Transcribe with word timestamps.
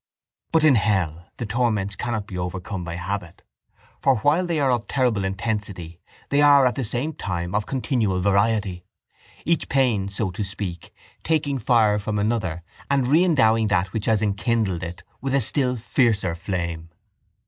But 0.51 0.63
in 0.63 0.73
hell 0.73 1.27
the 1.37 1.45
torments 1.45 1.95
cannot 1.95 2.25
be 2.25 2.35
overcome 2.35 2.83
by 2.83 2.95
habit, 2.95 3.43
for 4.01 4.17
while 4.21 4.47
they 4.47 4.59
are 4.59 4.71
of 4.71 4.87
terrible 4.87 5.23
intensity 5.23 5.99
they 6.29 6.41
are 6.41 6.65
at 6.65 6.73
the 6.73 6.83
same 6.83 7.13
time 7.13 7.53
of 7.53 7.67
continual 7.67 8.19
variety, 8.19 8.83
each 9.45 9.69
pain, 9.69 10.09
so 10.09 10.31
to 10.31 10.43
speak, 10.43 10.91
taking 11.21 11.59
fire 11.59 11.99
from 11.99 12.17
another 12.17 12.63
and 12.89 13.09
re 13.09 13.23
endowing 13.23 13.67
that 13.67 13.93
which 13.93 14.05
has 14.07 14.23
enkindled 14.23 14.81
it 14.81 15.03
with 15.21 15.35
a 15.35 15.39
still 15.41 15.75
fiercer 15.75 16.33
flame. 16.33 16.89